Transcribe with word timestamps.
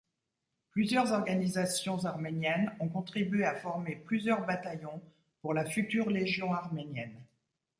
Plusieurs 0.71 1.11
organisations 1.11 2.05
arméniennes 2.05 2.73
ont 2.79 2.89
contribué 2.89 3.45
à 3.45 3.53
former 3.53 3.95
plusieurs 3.97 4.47
bataillons 4.47 4.99
pour 5.43 5.53
la 5.53 5.63
future 5.63 6.09
Légion 6.09 6.53
arménienne. 6.55 7.23